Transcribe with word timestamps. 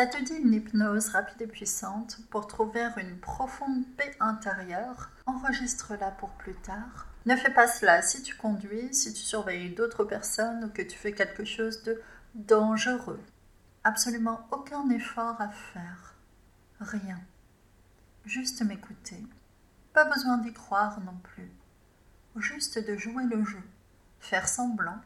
Ça 0.00 0.06
te 0.06 0.16
dit 0.16 0.32
une 0.32 0.54
hypnose 0.54 1.10
rapide 1.10 1.42
et 1.42 1.46
puissante 1.46 2.20
pour 2.30 2.46
trouver 2.46 2.88
une 2.96 3.18
profonde 3.18 3.84
paix 3.98 4.16
intérieure? 4.18 5.10
Enregistre-la 5.26 6.10
pour 6.12 6.30
plus 6.30 6.54
tard. 6.54 7.06
Ne 7.26 7.36
fais 7.36 7.52
pas 7.52 7.68
cela 7.68 8.00
si 8.00 8.22
tu 8.22 8.34
conduis, 8.34 8.94
si 8.94 9.12
tu 9.12 9.20
surveilles 9.20 9.74
d'autres 9.74 10.04
personnes 10.04 10.64
ou 10.64 10.68
que 10.70 10.80
tu 10.80 10.96
fais 10.96 11.12
quelque 11.12 11.44
chose 11.44 11.82
de 11.82 12.00
dangereux. 12.34 13.20
Absolument 13.84 14.48
aucun 14.52 14.88
effort 14.88 15.38
à 15.38 15.50
faire. 15.50 16.14
Rien. 16.80 17.20
Juste 18.24 18.62
m'écouter. 18.62 19.22
Pas 19.92 20.06
besoin 20.06 20.38
d'y 20.38 20.54
croire 20.54 20.98
non 21.02 21.18
plus. 21.22 21.52
Juste 22.36 22.78
de 22.78 22.96
jouer 22.96 23.24
le 23.24 23.44
jeu. 23.44 23.62
Faire 24.18 24.48
semblant, 24.48 25.02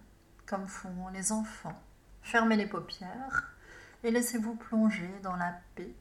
comme 0.46 0.68
font 0.68 1.08
les 1.12 1.32
enfants. 1.32 1.82
Fermez 2.22 2.54
les 2.54 2.68
paupières 2.68 3.53
et 4.04 4.10
laissez-vous 4.10 4.54
plonger 4.54 5.10
dans 5.22 5.34
la 5.34 5.58
paix, 5.74 5.94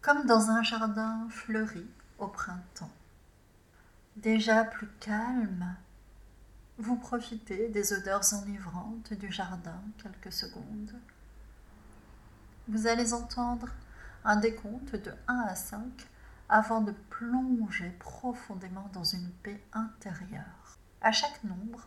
comme 0.00 0.24
dans 0.24 0.50
un 0.50 0.62
jardin 0.62 1.28
fleuri 1.28 1.86
au 2.18 2.26
printemps. 2.26 2.90
Déjà 4.16 4.64
plus 4.64 4.88
calme, 5.00 5.76
vous 6.78 6.96
profitez 6.96 7.68
des 7.68 7.92
odeurs 7.92 8.24
enivrantes 8.32 9.12
du 9.12 9.30
jardin 9.30 9.80
quelques 10.02 10.32
secondes. 10.32 10.94
Vous 12.68 12.86
allez 12.86 13.12
entendre 13.12 13.68
un 14.24 14.36
décompte 14.36 14.96
de 14.96 15.12
1 15.28 15.40
à 15.40 15.54
5 15.54 15.82
avant 16.48 16.80
de 16.80 16.92
plonger 17.10 17.90
profondément 17.98 18.88
dans 18.94 19.04
une 19.04 19.28
paix 19.42 19.62
intérieure. 19.74 20.78
À 21.02 21.12
chaque 21.12 21.44
nombre, 21.44 21.86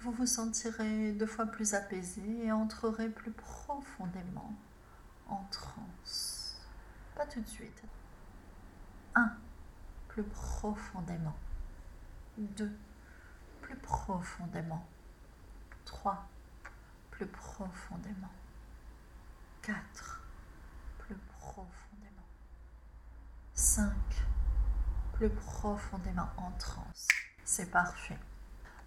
vous 0.00 0.12
vous 0.12 0.26
sentirez 0.26 1.12
deux 1.12 1.26
fois 1.26 1.46
plus 1.46 1.74
apaisé 1.74 2.22
et 2.44 2.52
entrerez 2.52 3.08
plus 3.08 3.32
profondément 3.32 4.54
en 5.28 5.44
transe. 5.50 6.56
Pas 7.14 7.26
tout 7.26 7.40
de 7.40 7.48
suite. 7.48 7.82
1. 9.14 9.32
Plus 10.08 10.24
profondément. 10.24 11.36
2. 12.38 12.70
Plus 13.62 13.76
profondément. 13.76 14.86
3. 15.84 16.28
Plus 17.10 17.26
profondément. 17.26 18.32
4. 19.62 20.22
Plus 20.98 21.16
profondément. 21.38 22.26
5. 23.54 23.92
Plus 25.14 25.30
profondément 25.30 26.28
en 26.36 26.50
transe. 26.52 27.08
C'est 27.44 27.70
parfait. 27.70 28.18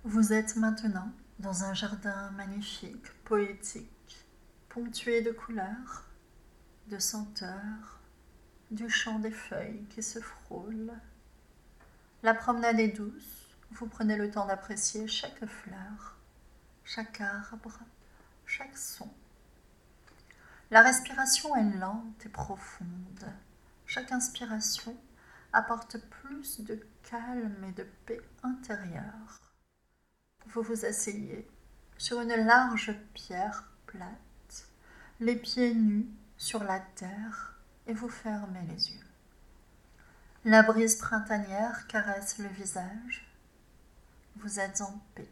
Vous 0.03 0.31
êtes 0.31 0.55
maintenant 0.55 1.11
dans 1.39 1.63
un 1.63 1.73
jardin 1.73 2.31
magnifique, 2.31 3.11
poétique, 3.23 4.27
ponctué 4.69 5.21
de 5.21 5.31
couleurs, 5.31 6.08
de 6.89 6.99
senteurs, 6.99 7.99
du 8.71 8.89
chant 8.89 9.19
des 9.19 9.31
feuilles 9.31 9.85
qui 9.89 10.03
se 10.03 10.19
frôlent. 10.19 10.93
La 12.23 12.33
promenade 12.33 12.79
est 12.79 12.89
douce, 12.89 13.55
vous 13.71 13.87
prenez 13.87 14.17
le 14.17 14.31
temps 14.31 14.47
d'apprécier 14.47 15.07
chaque 15.07 15.45
fleur, 15.45 16.17
chaque 16.83 17.21
arbre, 17.21 17.79
chaque 18.45 18.77
son. 18.77 19.09
La 20.71 20.81
respiration 20.81 21.55
est 21.55 21.77
lente 21.77 22.25
et 22.25 22.29
profonde. 22.29 23.25
Chaque 23.85 24.11
inspiration 24.11 24.95
apporte 25.53 25.97
plus 25.97 26.61
de 26.61 26.79
calme 27.03 27.63
et 27.67 27.71
de 27.71 27.87
paix 28.05 28.21
intérieure. 28.43 29.39
Vous 30.47 30.61
vous 30.61 30.85
asseyez 30.85 31.47
sur 31.97 32.21
une 32.21 32.35
large 32.35 32.95
pierre 33.13 33.71
plate, 33.85 34.67
les 35.19 35.35
pieds 35.35 35.73
nus 35.73 36.07
sur 36.39 36.63
la 36.63 36.79
terre 36.79 37.53
et 37.85 37.93
vous 37.93 38.09
fermez 38.09 38.65
les 38.69 38.91
yeux. 38.91 39.05
La 40.45 40.63
brise 40.63 40.95
printanière 40.95 41.85
caresse 41.87 42.39
le 42.39 42.47
visage. 42.47 43.29
Vous 44.37 44.61
êtes 44.61 44.79
en 44.79 45.01
paix, 45.15 45.29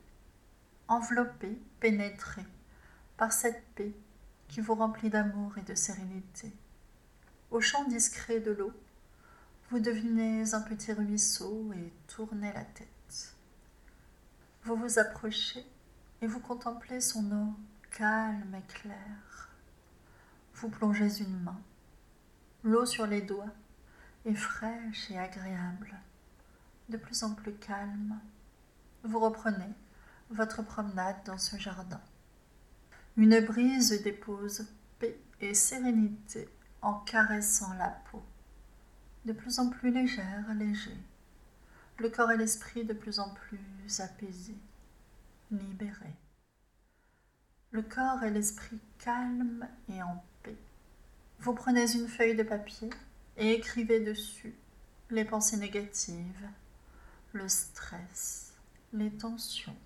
enveloppé, 0.89 1.57
pénétré 1.79 2.45
par 3.15 3.31
cette 3.31 3.63
paix 3.73 3.95
qui 4.49 4.59
vous 4.59 4.75
remplit 4.75 5.09
d'amour 5.09 5.57
et 5.57 5.61
de 5.61 5.75
sérénité. 5.75 6.53
Au 7.51 7.61
chant 7.61 7.85
discret 7.85 8.41
de 8.41 8.51
l'eau, 8.51 8.73
vous 9.69 9.79
devinez 9.79 10.53
un 10.53 10.61
petit 10.61 10.91
ruisseau 10.91 11.71
et 11.73 11.93
tournez 12.07 12.51
la 12.51 12.65
tête. 12.65 13.33
Vous 14.63 14.75
vous 14.75 14.99
approchez 14.99 15.65
et 16.21 16.27
vous 16.27 16.41
contemplez 16.41 16.99
son 16.99 17.31
eau 17.31 17.53
calme 17.91 18.55
et 18.55 18.73
claire. 18.73 19.46
Vous 20.59 20.69
plongez 20.69 21.21
une 21.21 21.39
main. 21.43 21.61
L'eau 22.63 22.87
sur 22.87 23.05
les 23.05 23.21
doigts 23.21 23.53
est 24.25 24.33
fraîche 24.33 25.11
et 25.11 25.19
agréable, 25.19 25.93
de 26.89 26.97
plus 26.97 27.21
en 27.21 27.35
plus 27.35 27.53
calme. 27.53 28.19
Vous 29.03 29.19
reprenez 29.19 29.71
votre 30.31 30.63
promenade 30.63 31.23
dans 31.27 31.37
ce 31.37 31.57
jardin. 31.57 32.01
Une 33.17 33.39
brise 33.41 34.01
dépose 34.01 34.67
paix 34.97 35.19
et 35.41 35.53
sérénité 35.53 36.49
en 36.81 36.95
caressant 37.01 37.73
la 37.75 37.91
peau, 38.11 38.23
de 39.25 39.33
plus 39.33 39.59
en 39.59 39.69
plus 39.69 39.91
légère, 39.91 40.51
léger, 40.55 40.97
le 41.99 42.09
corps 42.09 42.31
et 42.31 42.37
l'esprit 42.37 42.83
de 42.83 42.93
plus 42.93 43.19
en 43.19 43.29
plus 43.29 43.99
apaisés, 43.99 44.57
libérés. 45.51 46.15
Le 47.77 47.83
corps 47.83 48.23
et 48.23 48.31
l'esprit 48.31 48.79
calmes 48.97 49.67
et 49.87 50.01
en 50.01 50.23
vous 51.41 51.53
prenez 51.53 51.95
une 51.95 52.07
feuille 52.07 52.35
de 52.35 52.41
papier 52.41 52.89
et 53.37 53.51
écrivez 53.53 53.99
dessus 53.99 54.55
les 55.11 55.23
pensées 55.23 55.57
négatives, 55.57 56.49
le 57.33 57.47
stress, 57.47 58.55
les 58.93 59.11
tensions. 59.11 59.77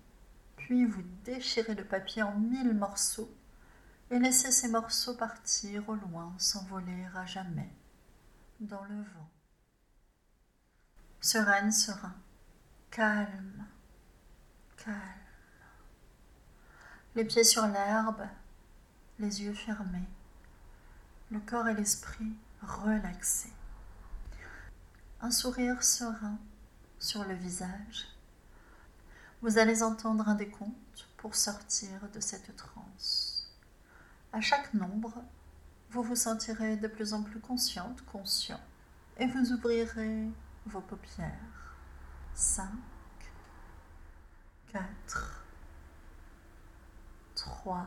Puis 0.56 0.86
vous 0.86 1.02
déchirez 1.26 1.74
le 1.74 1.84
papier 1.84 2.22
en 2.22 2.34
mille 2.38 2.72
morceaux 2.72 3.30
et 4.10 4.18
laissez 4.18 4.52
ces 4.52 4.68
morceaux 4.68 5.14
partir 5.14 5.86
au 5.90 5.94
loin, 5.94 6.32
s'envoler 6.38 7.06
à 7.14 7.26
jamais 7.26 7.68
dans 8.60 8.84
le 8.84 9.02
vent. 9.02 9.30
Sereine, 11.20 11.72
serein, 11.72 12.16
calme, 12.90 13.66
calme. 14.78 15.21
Les 17.14 17.24
pieds 17.24 17.44
sur 17.44 17.66
l'herbe, 17.66 18.26
les 19.18 19.42
yeux 19.42 19.54
fermés 19.54 20.08
le 21.32 21.40
corps 21.40 21.66
et 21.66 21.74
l'esprit 21.74 22.32
relaxés. 22.60 23.52
Un 25.22 25.30
sourire 25.30 25.82
serein 25.82 26.38
sur 26.98 27.24
le 27.24 27.34
visage. 27.34 28.06
Vous 29.40 29.56
allez 29.56 29.82
entendre 29.82 30.28
un 30.28 30.34
décompte 30.34 31.08
pour 31.16 31.34
sortir 31.34 31.88
de 32.12 32.20
cette 32.20 32.54
transe. 32.54 33.50
À 34.32 34.42
chaque 34.42 34.74
nombre, 34.74 35.14
vous 35.90 36.02
vous 36.02 36.16
sentirez 36.16 36.76
de 36.76 36.86
plus 36.86 37.14
en 37.14 37.22
plus 37.22 37.40
consciente, 37.40 38.04
conscient, 38.04 38.60
et 39.16 39.26
vous 39.26 39.52
ouvrirez 39.52 40.28
vos 40.66 40.80
paupières. 40.80 41.26
5, 42.34 42.68
4, 44.72 45.21
3, 47.62 47.86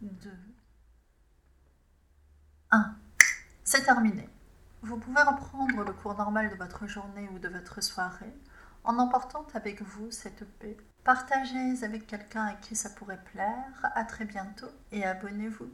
2, 0.00 0.30
1. 2.70 2.94
C'est 3.64 3.82
terminé. 3.82 4.28
Vous 4.82 4.96
pouvez 4.96 5.22
reprendre 5.22 5.82
le 5.82 5.92
cours 5.92 6.14
normal 6.14 6.50
de 6.50 6.54
votre 6.54 6.86
journée 6.86 7.28
ou 7.34 7.40
de 7.40 7.48
votre 7.48 7.82
soirée 7.82 8.32
en 8.84 8.96
emportant 9.00 9.44
avec 9.54 9.82
vous 9.82 10.12
cette 10.12 10.44
paix. 10.60 10.76
Partagez 11.02 11.82
avec 11.82 12.06
quelqu'un 12.06 12.44
à 12.44 12.54
qui 12.54 12.76
ça 12.76 12.90
pourrait 12.90 13.24
plaire. 13.32 13.90
À 13.96 14.04
très 14.04 14.24
bientôt 14.24 14.70
et 14.92 15.04
abonnez-vous. 15.04 15.72